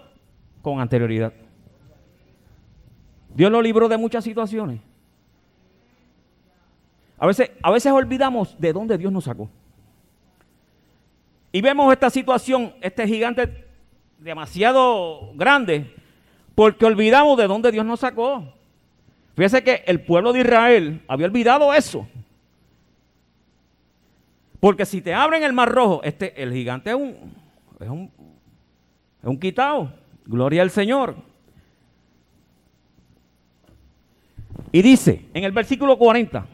[0.62, 1.32] con anterioridad.
[3.34, 4.89] Dios lo libró de muchas situaciones.
[7.20, 9.50] A veces, a veces olvidamos de dónde Dios nos sacó.
[11.52, 13.66] Y vemos esta situación, este gigante
[14.20, 15.94] demasiado grande
[16.60, 18.44] porque olvidamos de dónde Dios nos sacó.
[19.34, 22.06] Fíjese que el pueblo de Israel había olvidado eso.
[24.60, 27.16] Porque si te abren el mar rojo, este, el gigante es un,
[27.80, 28.12] es un,
[29.24, 29.94] es un quitado.
[30.26, 31.16] Gloria al Señor.
[34.74, 36.46] Y dice en el versículo 40,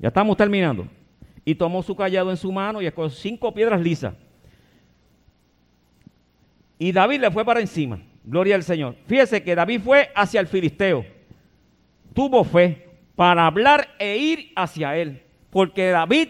[0.00, 0.88] ya estamos terminando,
[1.44, 4.14] y tomó su callado en su mano y escogió cinco piedras lisas
[6.80, 8.00] y David le fue para encima.
[8.24, 8.96] Gloria al Señor.
[9.06, 11.04] Fíjese que David fue hacia el filisteo.
[12.14, 15.22] Tuvo fe para hablar e ir hacia él.
[15.50, 16.28] Porque David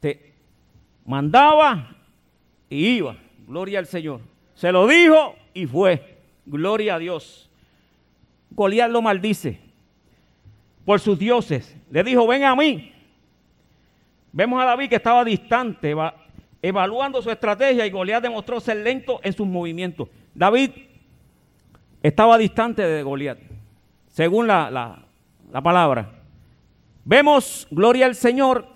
[0.00, 0.34] te
[1.06, 1.96] mandaba
[2.68, 3.16] y iba.
[3.46, 4.20] Gloria al Señor.
[4.52, 6.18] Se lo dijo y fue.
[6.44, 7.48] Gloria a Dios.
[8.50, 9.63] Goliat lo maldice
[10.84, 11.76] por sus dioses.
[11.90, 12.92] Le dijo, ven a mí.
[14.32, 15.94] Vemos a David que estaba distante,
[16.60, 20.08] evaluando su estrategia y Goliat demostró ser lento en sus movimientos.
[20.34, 20.70] David
[22.02, 23.38] estaba distante de Goliat,
[24.08, 24.70] según la,
[25.52, 26.10] la palabra.
[27.04, 28.66] Vemos, gloria al Señor,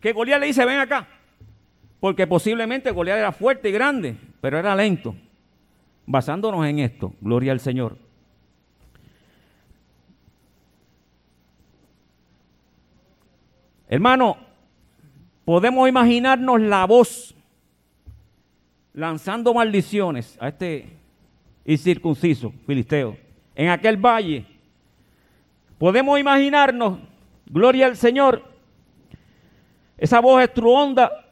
[0.00, 1.06] que Goliat le dice, ven acá,
[2.00, 5.14] porque posiblemente Goliat era fuerte y grande, pero era lento.
[6.06, 7.98] Basándonos en esto, gloria al Señor.
[13.90, 14.36] Hermano,
[15.46, 17.34] podemos imaginarnos la voz
[18.92, 20.90] lanzando maldiciones a este
[21.64, 23.16] incircunciso filisteo
[23.54, 24.44] en aquel valle.
[25.78, 26.98] Podemos imaginarnos,
[27.46, 28.44] gloria al Señor,
[29.96, 30.46] esa voz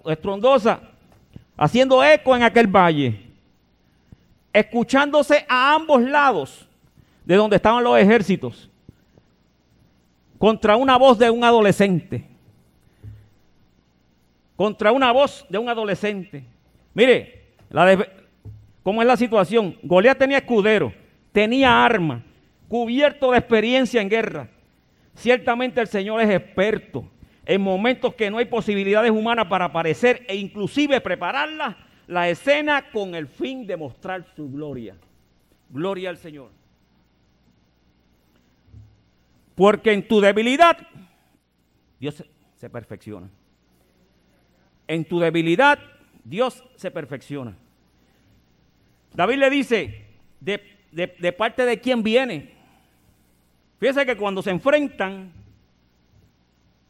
[0.06, 0.80] estrondosa
[1.58, 3.20] haciendo eco en aquel valle,
[4.50, 6.66] escuchándose a ambos lados
[7.26, 8.70] de donde estaban los ejércitos,
[10.38, 12.35] contra una voz de un adolescente
[14.56, 16.44] contra una voz de un adolescente.
[16.94, 17.44] Mire,
[18.82, 19.76] ¿cómo es la situación?
[19.82, 20.92] Goliat tenía escudero,
[21.30, 22.24] tenía arma,
[22.68, 24.48] cubierto de experiencia en guerra.
[25.14, 27.08] Ciertamente el Señor es experto
[27.44, 33.14] en momentos que no hay posibilidades humanas para aparecer e inclusive prepararla la escena con
[33.14, 34.96] el fin de mostrar su gloria.
[35.70, 36.50] Gloria al Señor.
[39.54, 40.76] Porque en tu debilidad
[41.98, 42.22] Dios
[42.54, 43.28] se perfecciona.
[44.88, 45.78] En tu debilidad,
[46.24, 47.56] Dios se perfecciona.
[49.14, 50.04] David le dice,
[50.40, 52.54] de, parte de quién viene.
[53.78, 55.32] Fíjese que cuando se enfrentan,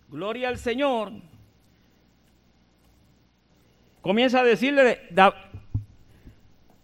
[0.08, 1.12] gloria al Señor,
[4.00, 5.00] comienza a decirle,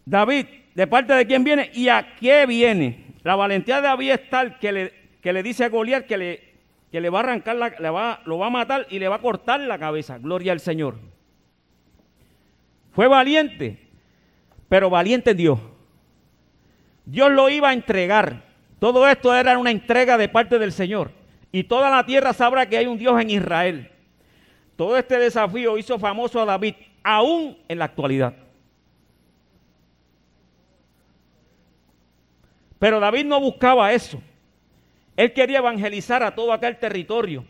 [0.04, 3.14] David, ¿de parte de quién viene y a qué viene?
[3.22, 6.51] La valentía de David es tal que le, que le dice a Goliat que le,
[6.92, 9.16] que le va a arrancar, la, le va, lo va a matar y le va
[9.16, 10.18] a cortar la cabeza.
[10.18, 10.96] Gloria al Señor.
[12.92, 13.88] Fue valiente,
[14.68, 15.58] pero valiente en Dios.
[17.06, 18.44] Dios lo iba a entregar.
[18.78, 21.12] Todo esto era una entrega de parte del Señor.
[21.50, 23.90] Y toda la tierra sabrá que hay un Dios en Israel.
[24.76, 28.34] Todo este desafío hizo famoso a David, aún en la actualidad.
[32.78, 34.20] Pero David no buscaba eso.
[35.16, 37.44] Él quería evangelizar a todo aquel territorio,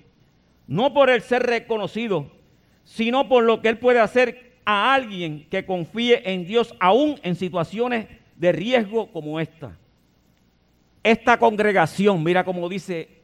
[0.66, 2.31] no por el ser reconocido,
[2.85, 7.35] sino por lo que él puede hacer a alguien que confíe en Dios aún en
[7.35, 9.77] situaciones de riesgo como esta.
[11.03, 13.22] Esta congregación, mira cómo dice,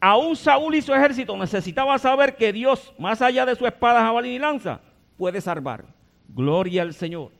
[0.00, 4.30] aún Saúl y su ejército necesitaba saber que Dios, más allá de su espada, jabalí
[4.30, 4.80] y lanza,
[5.16, 5.84] puede salvar.
[6.28, 7.30] Gloria al Señor.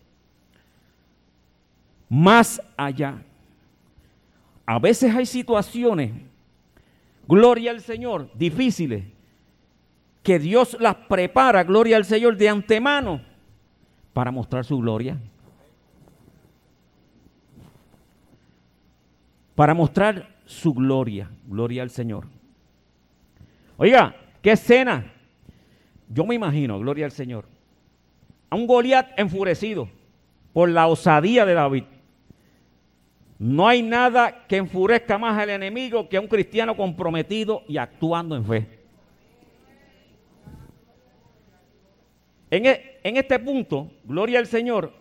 [2.09, 3.23] Más allá.
[4.71, 6.13] A veces hay situaciones,
[7.27, 9.03] gloria al Señor, difíciles,
[10.23, 13.23] que Dios las prepara, gloria al Señor, de antemano
[14.13, 15.17] para mostrar su gloria.
[19.55, 22.27] Para mostrar su gloria, gloria al Señor.
[23.79, 25.11] Oiga, qué escena.
[26.11, 27.47] Yo me imagino, gloria al Señor,
[28.51, 29.89] a un Goliat enfurecido
[30.53, 31.85] por la osadía de David.
[33.39, 38.35] No hay nada que enfurezca más al enemigo que a un cristiano comprometido y actuando
[38.35, 38.79] en fe.
[42.51, 44.93] E, en, este punto, gloria al Señor,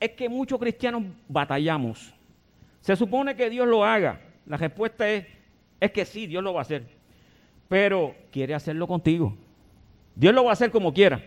[0.00, 2.14] es que muchos cristianos batallamos.
[2.80, 4.20] Se supone que Dios lo haga.
[4.46, 5.26] La respuesta es,
[5.78, 6.84] es que sí, Dios lo va a hacer.
[7.68, 9.36] Pero quiere hacerlo contigo.
[10.14, 11.22] Dios lo va a hacer como quiera,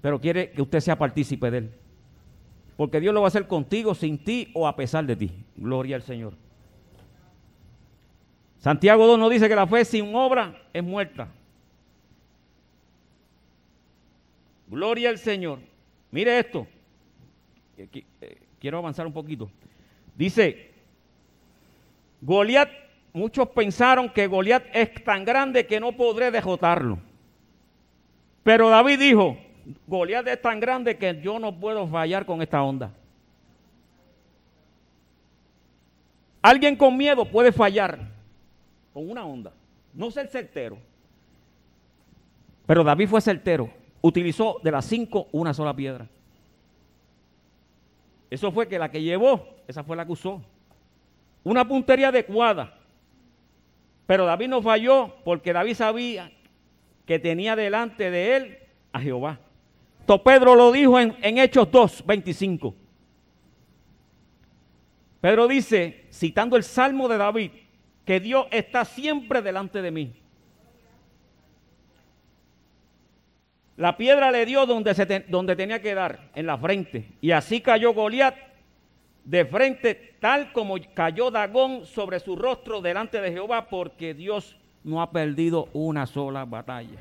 [0.00, 1.72] pero quiere que usted sea partícipe de él.
[2.78, 5.32] Porque Dios lo va a hacer contigo, sin ti o a pesar de ti.
[5.56, 6.34] Gloria al Señor.
[8.60, 11.26] Santiago 2 nos dice que la fe sin obra es muerta.
[14.68, 15.58] Gloria al Señor.
[16.12, 16.68] Mire esto.
[17.76, 19.50] Eh, quiero avanzar un poquito.
[20.14, 20.70] Dice,
[22.20, 22.70] Goliat,
[23.12, 27.00] muchos pensaron que Goliat es tan grande que no podré derrotarlo.
[28.44, 29.36] Pero David dijo,
[29.86, 32.90] Goliat es tan grande que yo no puedo fallar con esta onda.
[36.40, 37.98] Alguien con miedo puede fallar
[38.94, 39.52] con una onda,
[39.92, 40.78] no ser certero.
[42.66, 46.06] Pero David fue certero utilizó de las cinco una sola piedra.
[48.30, 50.42] Eso fue que la que llevó, esa fue la que usó.
[51.44, 52.74] Una puntería adecuada.
[54.06, 56.32] Pero David no falló porque David sabía
[57.06, 58.58] que tenía delante de él
[58.92, 59.38] a Jehová.
[60.16, 62.74] Pedro lo dijo en, en Hechos 2, 25.
[65.20, 67.50] Pedro dice, citando el Salmo de David,
[68.04, 70.14] que Dios está siempre delante de mí.
[73.76, 77.12] La piedra le dio donde, se donde tenía que dar, en la frente.
[77.20, 78.34] Y así cayó Goliat
[79.24, 85.02] de frente, tal como cayó Dagón sobre su rostro delante de Jehová, porque Dios no
[85.02, 86.98] ha perdido una sola batalla.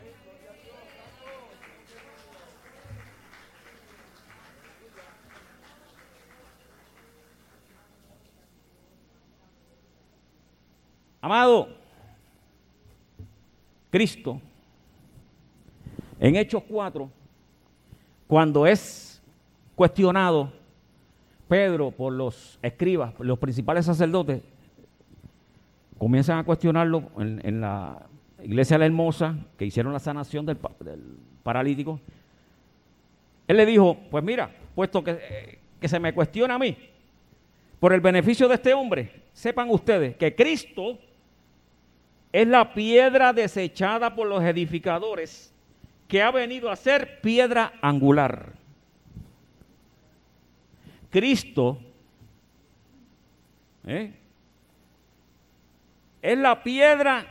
[11.27, 11.67] Amado,
[13.89, 14.39] Cristo,
[16.21, 17.11] en Hechos 4,
[18.27, 19.21] cuando es
[19.75, 20.53] cuestionado
[21.49, 24.41] Pedro por los escribas, los principales sacerdotes,
[25.97, 28.07] comienzan a cuestionarlo en, la
[28.41, 30.57] iglesia de la Hermosa, que hicieron la sanación del,
[31.43, 31.99] paralítico.
[33.49, 36.77] Él le dijo, pues mira, puesto que, eh, que se me cuestiona a mí,
[37.81, 40.99] por el beneficio de este hombre, sepan ustedes que Cristo
[42.31, 45.53] es la piedra desechada por los edificadores
[46.07, 48.53] que ha venido a ser piedra angular.
[51.09, 51.79] Cristo
[53.85, 54.11] ¿eh?
[56.21, 57.25] es la piedra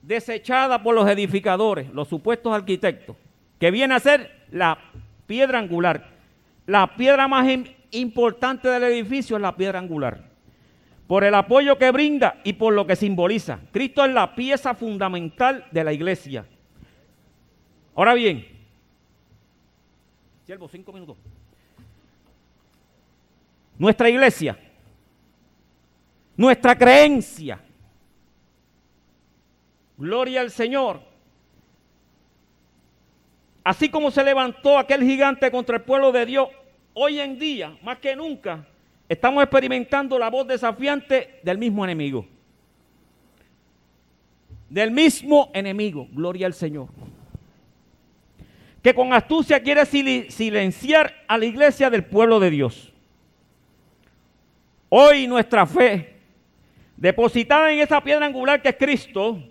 [0.00, 3.16] desechada por los edificadores, los supuestos arquitectos,
[3.60, 4.78] que viene a ser la
[5.26, 6.08] piedra angular.
[6.66, 7.46] La piedra más
[7.90, 10.31] importante del edificio es la piedra angular
[11.12, 13.60] por el apoyo que brinda y por lo que simboliza.
[13.70, 16.46] Cristo es la pieza fundamental de la iglesia.
[17.94, 18.46] Ahora bien,
[20.46, 21.18] siervo, cinco minutos.
[23.76, 24.58] Nuestra iglesia,
[26.34, 27.60] nuestra creencia,
[29.98, 31.02] gloria al Señor.
[33.62, 36.48] Así como se levantó aquel gigante contra el pueblo de Dios,
[36.94, 38.66] hoy en día, más que nunca,
[39.12, 42.26] Estamos experimentando la voz desafiante del mismo enemigo.
[44.70, 46.88] Del mismo enemigo, gloria al Señor.
[48.82, 52.90] Que con astucia quiere silenciar a la iglesia del pueblo de Dios.
[54.88, 56.16] Hoy nuestra fe,
[56.96, 59.42] depositada en esa piedra angular que es Cristo,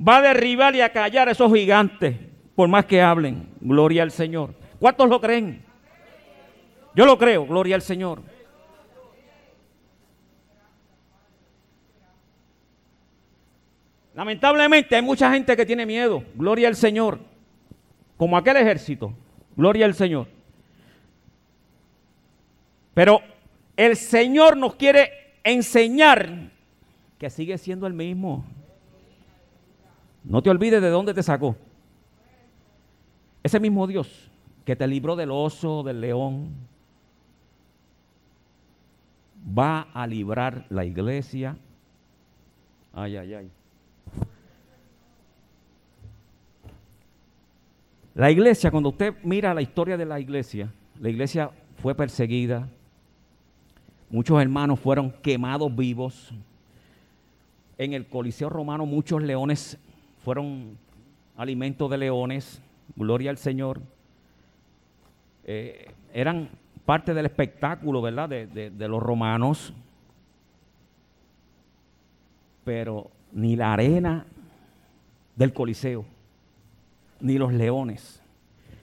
[0.00, 2.14] va a derribar y a callar a esos gigantes,
[2.54, 3.48] por más que hablen.
[3.60, 4.54] Gloria al Señor.
[4.78, 5.64] ¿Cuántos lo creen?
[6.94, 8.22] Yo lo creo, gloria al Señor.
[14.14, 16.22] Lamentablemente hay mucha gente que tiene miedo.
[16.34, 17.18] Gloria al Señor.
[18.16, 19.12] Como aquel ejército.
[19.56, 20.28] Gloria al Señor.
[22.94, 23.20] Pero
[23.76, 25.10] el Señor nos quiere
[25.42, 26.50] enseñar
[27.18, 28.44] que sigue siendo el mismo.
[30.22, 31.56] No te olvides de dónde te sacó.
[33.42, 34.30] Ese mismo Dios
[34.64, 36.54] que te libró del oso, del león,
[39.46, 41.56] va a librar la iglesia.
[42.94, 43.50] Ay, ay, ay.
[48.14, 51.50] La iglesia, cuando usted mira la historia de la iglesia, la iglesia
[51.82, 52.68] fue perseguida,
[54.08, 56.32] muchos hermanos fueron quemados vivos.
[57.76, 59.78] En el Coliseo romano muchos leones
[60.22, 60.78] fueron
[61.36, 62.62] alimentos de leones,
[62.94, 63.80] gloria al Señor.
[65.44, 66.50] Eh, eran
[66.86, 69.74] parte del espectáculo, ¿verdad?, de los romanos.
[72.64, 74.24] Pero ni la arena
[75.34, 76.13] del Coliseo
[77.24, 78.20] ni los leones,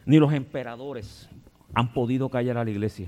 [0.03, 1.29] ni los emperadores
[1.75, 3.07] han podido callar a la iglesia.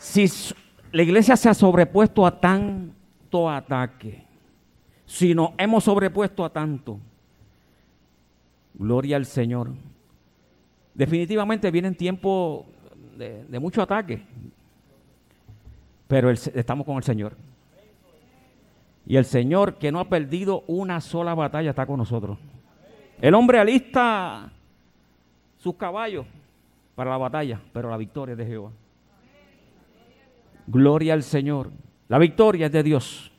[0.00, 0.26] Si
[0.90, 4.26] la iglesia se ha sobrepuesto a tanto ataque,
[5.06, 6.98] si nos hemos sobrepuesto a tanto,
[8.74, 9.70] gloria al Señor.
[10.92, 12.66] Definitivamente vienen tiempos
[13.16, 14.24] de, de mucho ataque,
[16.08, 17.36] pero estamos con el Señor.
[19.08, 22.36] Y el Señor, que no ha perdido una sola batalla, está con nosotros.
[23.22, 24.52] El hombre alista
[25.56, 26.26] sus caballos
[26.94, 28.70] para la batalla, pero la victoria es de Jehová.
[30.66, 31.70] Gloria al Señor.
[32.06, 33.32] La victoria es de Dios.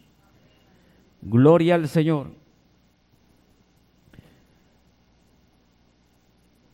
[1.22, 2.32] Gloria al Señor.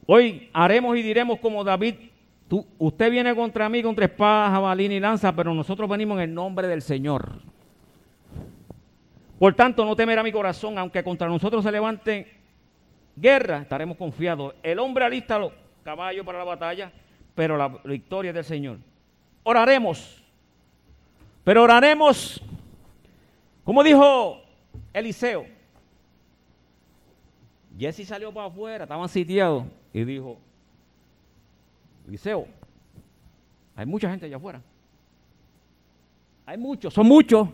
[0.06, 1.96] Hoy haremos y diremos como David,
[2.48, 6.34] tú, usted viene contra mí contra espada, jabalín y lanza, pero nosotros venimos en el
[6.34, 7.42] nombre del Señor.
[9.38, 12.36] Por tanto, no temerá mi corazón, aunque contra nosotros se levante
[13.16, 14.56] guerra, estaremos confiados.
[14.64, 15.52] El hombre alista los
[15.84, 16.92] caballos para la batalla,
[17.34, 18.78] pero la victoria es del Señor.
[19.44, 20.24] Oraremos,
[21.44, 22.42] pero oraremos,
[23.64, 24.42] como dijo
[24.94, 25.46] Eliseo.
[27.78, 29.66] Jesse salió para afuera, estaban sitiados.
[29.94, 30.38] y dijo,
[32.08, 32.48] Eliseo,
[33.76, 34.62] hay mucha gente allá afuera.
[36.46, 37.50] Hay muchos, son muchos.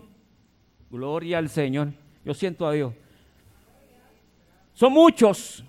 [0.91, 1.93] Gloria al Señor.
[2.25, 2.93] Yo siento a Dios.
[4.73, 5.63] Son muchos.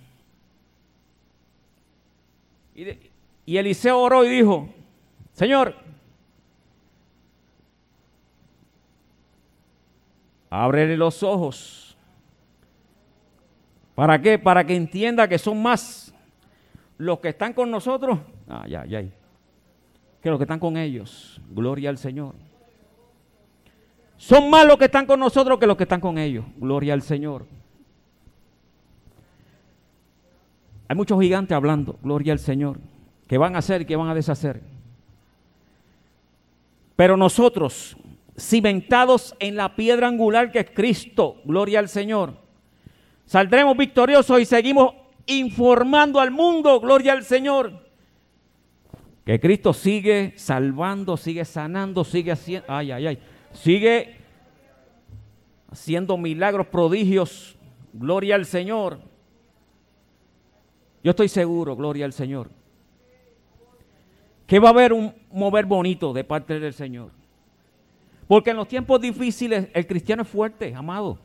[2.75, 4.69] Y, Eliseo oró y dijo,
[5.33, 5.77] Señor,
[10.51, 11.97] ábrele los ojos.
[13.95, 14.39] ¿Para qué?
[14.39, 16.15] Para que entienda que son más
[16.99, 18.19] los que están con nosotros.
[18.49, 19.03] Ah, ya, ya.
[20.23, 21.41] Que los que están con ellos.
[21.51, 22.35] Gloria al Señor.
[24.23, 26.45] Son más los que están con nosotros que los que están con ellos.
[26.57, 27.45] Gloria al Señor.
[30.87, 32.79] Hay muchos gigantes hablando, gloria al Señor,
[33.27, 34.63] que van a hacer y que van a deshacer.
[36.95, 37.97] Pero nosotros,
[38.39, 42.35] cimentados en la piedra angular que es Cristo, gloria al Señor,
[43.27, 44.95] saldremos victoriosos y seguimos
[45.27, 47.73] informando al mundo, gloria al Señor,
[49.27, 53.19] que Cristo sigue salvando, sigue sanando, sigue haciendo, ay, ay, ay,
[53.53, 54.17] sigue
[55.71, 57.57] haciendo milagros, prodigios,
[57.93, 58.99] gloria al Señor.
[61.03, 62.51] Yo estoy seguro, gloria al Señor,
[64.47, 67.11] que va a haber un mover bonito de parte del Señor.
[68.29, 71.19] Porque en los tiempos difíciles el cristiano es fuerte, amado.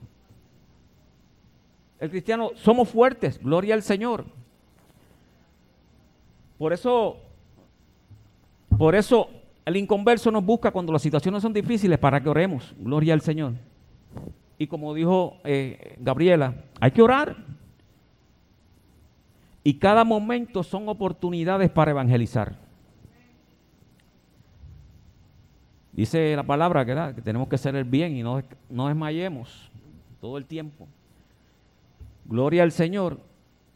[2.00, 4.26] El cristiano somos fuertes, gloria al Señor.
[6.58, 7.18] Por eso,
[8.78, 9.30] por eso
[9.68, 13.56] el inconverso nos busca cuando las situaciones son difíciles para que oremos, gloria al Señor.
[14.58, 17.36] Y como dijo eh, Gabriela, hay que orar.
[19.66, 22.56] Y cada momento son oportunidades para evangelizar.
[25.92, 29.70] Dice la palabra que, tenemos que hacer el bien y no, no desmayemos
[30.22, 30.88] todo el tiempo.
[32.24, 33.20] Gloria al Señor.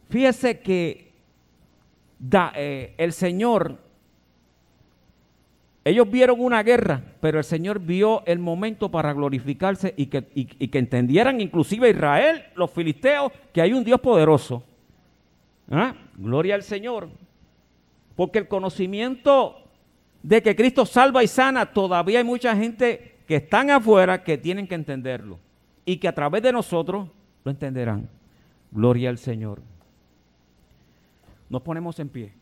[0.08, 1.12] Fíjese que
[2.56, 3.91] eh, el Señor,
[5.84, 10.28] ellos vieron una guerra, pero el Señor vio el momento para glorificarse y que,
[10.78, 14.64] entendieran inclusive Israel, los filisteos, que hay un Dios poderoso.
[15.72, 15.96] ¿Ah?
[16.16, 17.10] Gloria al Señor.
[18.16, 19.58] Porque el conocimiento
[20.22, 24.68] de que Cristo salva y sana, todavía hay mucha gente que están afuera que tienen
[24.68, 25.40] que entenderlo.
[25.84, 27.10] Y que a través de nosotros
[27.44, 28.08] lo entenderán.
[28.70, 29.62] Gloria al Señor.
[31.50, 32.41] Nos ponemos en pie.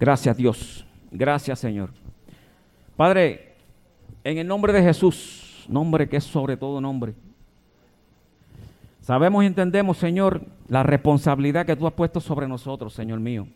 [0.00, 0.86] Gracias Dios.
[1.10, 1.90] Gracias Señor.
[2.96, 3.52] Padre,
[4.24, 7.14] en el nombre de Jesús, nombre que es sobre todo nombre,
[9.02, 13.46] sabemos y entendemos, Señor, la responsabilidad que tú has puesto sobre nosotros, Señor mío.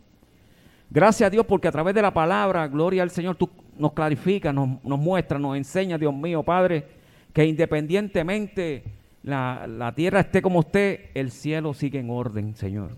[0.91, 4.85] Gracias Dios porque a través de la palabra, gloria al Señor, tú nos clarificas, nos,
[4.85, 6.87] nos muestras, nos enseña, Dios mío, Padre,
[7.33, 8.85] que independientemente
[9.23, 12.91] la, la tierra esté como esté, el cielo sigue en orden, Señor.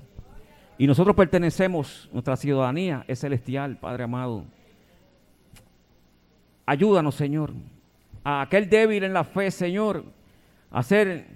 [0.78, 4.44] Y nosotros pertenecemos, nuestra ciudadanía es celestial, Padre amado.
[6.66, 7.52] Ayúdanos, Señor,
[8.22, 10.04] a aquel débil en la fe, Señor,
[10.70, 11.26] a ser,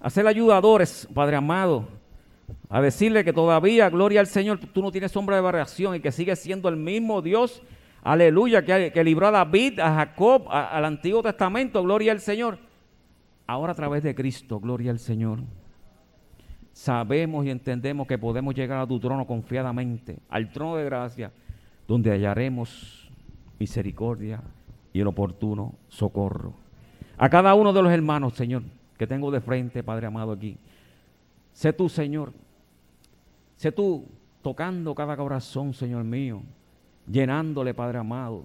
[0.00, 1.86] ayudadores, Padre amado,
[2.68, 6.10] a decirle que todavía, gloria al Señor, tú no tienes sombra de variación y que
[6.10, 7.62] sigues siendo el mismo Dios,
[8.02, 12.58] aleluya, que libró a David, a Jacob, al Antiguo Testamento, gloria al Señor.
[13.46, 15.40] Ahora a través de Cristo, gloria al Señor.
[16.72, 21.30] Sabemos y entendemos que podemos llegar a tu trono confiadamente, al trono de gracia,
[21.86, 23.10] donde hallaremos
[23.58, 24.42] misericordia
[24.92, 26.54] y el oportuno socorro.
[27.18, 28.62] A cada uno de los hermanos, Señor,
[28.98, 30.56] que tengo de frente, Padre amado, aquí.
[31.52, 32.32] Sé tú, Señor.
[33.56, 34.06] Sé tú
[34.42, 36.42] tocando cada corazón, Señor mío.
[37.06, 38.44] Llenándole, Padre amado.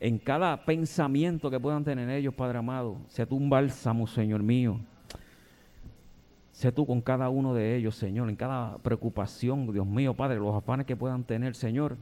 [0.00, 2.96] En cada pensamiento que puedan tener ellos, Padre amado.
[3.08, 4.80] Sé tú un bálsamo, Señor mío.
[6.62, 8.28] Sé tú con cada uno de ellos, Señor.
[8.28, 10.38] En cada preocupación, Dios mío, Padre.
[10.38, 11.96] Los afanes que puedan tener, Señor.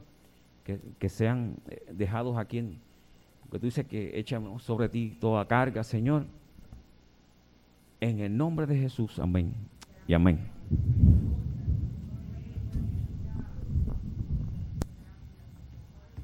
[0.63, 2.79] Que, que sean eh, dejados aquí en
[3.51, 6.27] que tú dices que echamos sobre ti toda carga, Señor.
[8.01, 9.55] En el nombre de Jesús, amén
[10.07, 10.37] y amén.